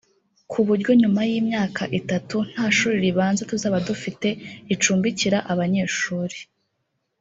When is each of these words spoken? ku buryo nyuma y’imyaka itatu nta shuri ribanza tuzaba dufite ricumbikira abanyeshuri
ku 0.51 0.59
buryo 0.67 0.91
nyuma 1.01 1.21
y’imyaka 1.29 1.83
itatu 1.99 2.35
nta 2.51 2.65
shuri 2.77 2.97
ribanza 3.05 3.41
tuzaba 3.51 3.77
dufite 3.87 4.27
ricumbikira 4.67 5.37
abanyeshuri 5.51 6.37